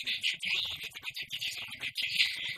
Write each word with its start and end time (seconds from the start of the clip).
Quindi 0.00 0.20
è 0.20 0.38
più 0.38 0.48
lunga 0.54 0.86
di 0.86 1.26
10 1.26 1.58
km. 1.58 2.57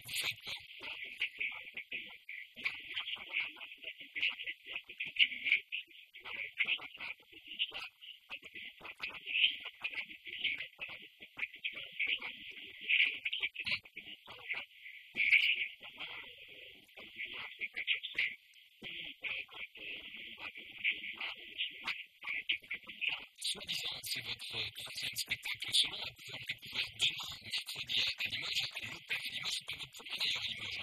soi-disant, 23.51 23.99
c'est 24.03 24.23
votre 24.23 24.71
troisième 24.75 25.15
spectacle 25.15 25.73
solo. 25.73 25.97
On 25.97 26.13
pouvoir 26.13 26.39
le 26.39 26.45
découvrir 26.47 26.87
demain, 26.95 27.35
mercredi 27.43 28.01
à 28.01 28.29
Limoges, 28.29 28.63
à 28.63 28.85
l'Opéra 28.85 29.19
Limoges. 29.29 29.51
C'est 29.51 29.65
pas 29.65 29.75
votre 29.75 29.91
premier 29.91 30.17
d'ailleurs 30.23 30.41
à 30.41 30.47
Limoges. 30.47 30.79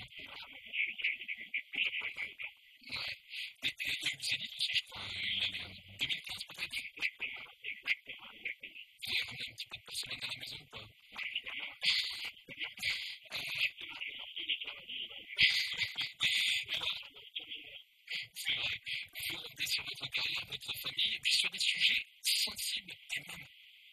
Vous 19.39 19.45
remontez 19.45 19.67
sur 19.67 19.85
votre 19.85 20.11
carrière, 20.11 20.45
votre 20.51 20.79
famille, 20.79 21.15
et 21.15 21.21
puis 21.21 21.33
sur 21.33 21.49
des 21.51 21.61
sujets 21.61 22.07
sensible 22.23 22.93
et 23.17 23.21
même 23.21 23.47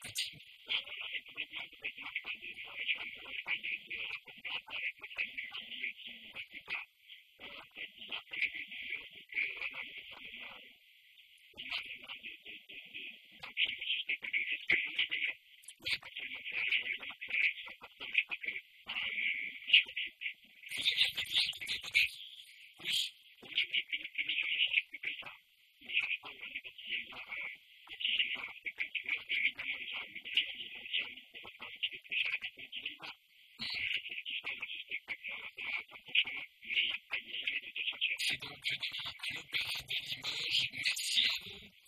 intime. 0.06 0.40
C'est 38.28 38.42
donc 38.42 38.58
demain 38.72 39.06
à 39.06 39.34
l'Opéra 39.36 39.70
de 39.88 39.96
Limoges. 40.10 40.70
Merci 40.74 41.22
à 41.22 41.44
vous. 41.44 41.85